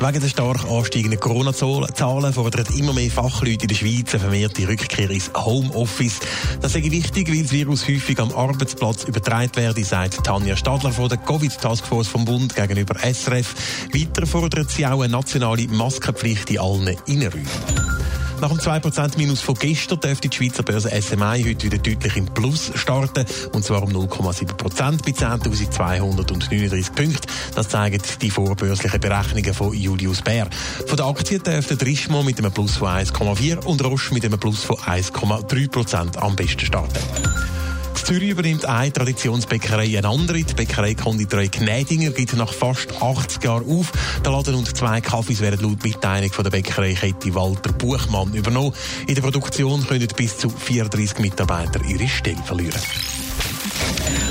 [0.00, 5.10] Wegen der stark ansteigenden Corona-Zahlen fordern immer mehr Fachleute in der Schweiz eine vermehrte Rückkehr
[5.10, 6.20] ins Homeoffice.
[6.60, 11.08] Das ist wichtig, weil das Virus häufig am Arbeitsplatz übertragen werde, sagt Tanja Stadler von
[11.08, 13.54] der Covid-Taskforce vom Bund gegenüber SRF.
[13.92, 17.87] Weiter fordert sie auch eine nationale Maskenpflicht in allen Innenräumen.
[18.40, 22.26] Nach dem 2% Minus von gestern dürfte die Schweizer Börse SMI heute wieder deutlich im
[22.26, 23.26] Plus starten.
[23.52, 27.26] Und zwar um 0,7% bei 10.239 Punkten.
[27.56, 30.48] Das zeigen die vorbörslichen Berechnungen von Julius Bär.
[30.86, 34.62] Von der Aktie dürfte Richemont mit einem Plus von 1,4 und Roche mit einem Plus
[34.62, 37.27] von 1,3% am besten starten.
[38.08, 40.42] Zürich übernimmt eine Traditionsbäckerei eine andere.
[40.42, 43.92] Die Bäckerei Konditorei Gnädinger gibt nach fast 80 Jahren auf.
[44.24, 48.72] Der Laden und zwei Kaffees werden laut Mitteilung von der Bäckereikette Walter Buchmann übernommen.
[49.06, 52.80] In der Produktion können bis zu 34 Mitarbeiter ihre Stelle verlieren.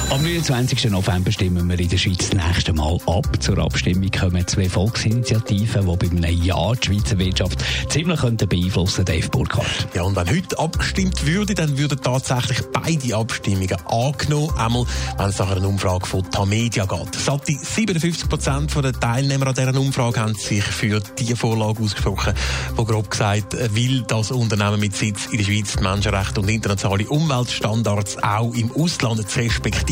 [0.10, 0.90] Am 29.
[0.90, 3.28] November stimmen wir in der Schweiz das nächste Mal ab.
[3.42, 9.04] Zur Abstimmung kommen zwei Volksinitiativen, die bei einem Ja die Schweizer Wirtschaft ziemlich könnten beeinflussen
[9.04, 9.90] Dave Burkhardt.
[9.94, 14.50] Ja, und wenn heute abgestimmt würde, dann würden tatsächlich beide Abstimmungen angenommen.
[14.58, 14.86] Einmal,
[15.18, 17.16] wenn es nach einer Umfrage von Tamedia geht.
[17.16, 22.34] Satte 57 Prozent der Teilnehmer an dieser Umfrage haben sich für die Vorlage ausgesprochen,
[22.78, 28.24] wo grob gesagt will, dass Unternehmen mit Sitz in der Schweiz Menschenrechte und internationale Umweltstandards
[28.24, 29.40] auch im Ausland zu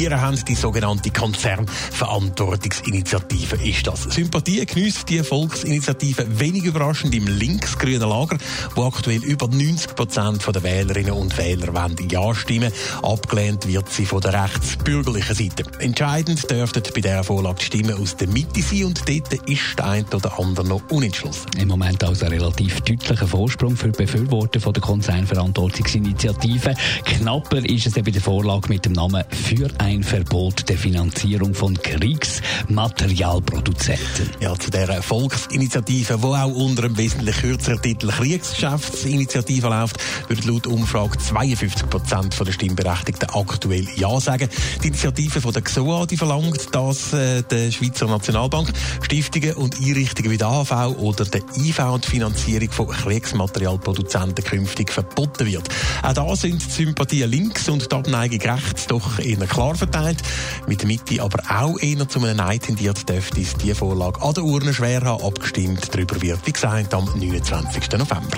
[0.06, 0.40] respektieren haben.
[0.48, 4.04] Die sogenannte Konzernverantwortungsinitiative ist das.
[4.04, 8.38] Sympathie genießt die Volksinitiative wenig überraschend im linksgrünen Lager,
[8.76, 12.74] wo aktuell über 90 Prozent der Wählerinnen und Wähler Ja stimmen.
[13.02, 15.64] Abgelehnt wird sie von der rechtsbürgerlichen Seite.
[15.80, 19.86] Entscheidend dürften bei dieser Vorlage die Stimmen aus der Mitte sein und dort ist der
[19.86, 21.50] eine oder andere noch unentschlossen.
[21.58, 26.76] Im Moment also ein relativ deutlicher Vorsprung für die Befürworter von der Konzernverantwortungsinitiative.
[27.06, 31.78] Knapper ist es bei der Vorlage mit dem Namen für ein Verbot der Finanzierung von
[31.82, 34.30] Kriegsmaterialproduzenten.
[34.40, 39.98] Ja, zu dieser Volksinitiative, die auch unter einem wesentlich kürzeren Titel Kriegsgeschäftsinitiative läuft,
[40.28, 44.50] würden laut Umfrage 52 Prozent der Stimmberechtigten aktuell Ja sagen.
[44.84, 50.32] Die Initiative von der XOA die verlangt, dass äh, der Schweizer Nationalbank Stiftungen und Einrichtungen
[50.32, 55.70] wie der AHV oder der IV und die Finanzierung von Kriegsmaterialproduzenten künftig verboten wird.
[56.04, 60.22] Auch da sind die Sympathien links und die Abneigung rechts doch eher klar verteilt.
[60.68, 64.34] Mit der Mitte aber auch eher zu einem Nein tendiert, dürfte es die Vorlage an
[64.34, 65.24] der Urne schwer haben.
[65.24, 67.92] Abgestimmt darüber wird, wie gesagt, am 29.
[67.94, 68.38] November.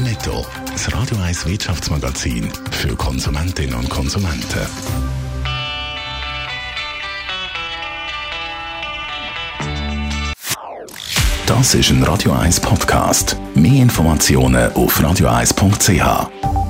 [0.00, 0.44] Netto.
[0.72, 4.66] Das Radio 1 Wirtschaftsmagazin für Konsumentinnen und Konsumenten.
[11.46, 13.36] Das ist ein Radio 1 Podcast.
[13.54, 16.61] Mehr Informationen auf radio1.ch.